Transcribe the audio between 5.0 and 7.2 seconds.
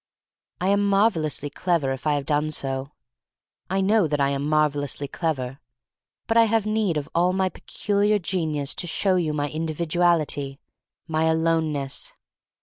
clever. But I have need of